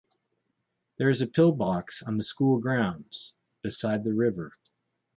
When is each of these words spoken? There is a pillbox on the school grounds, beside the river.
There 0.97 1.11
is 1.11 1.21
a 1.21 1.27
pillbox 1.27 2.01
on 2.01 2.17
the 2.17 2.23
school 2.23 2.57
grounds, 2.57 3.33
beside 3.61 4.03
the 4.03 4.15
river. 4.15 4.57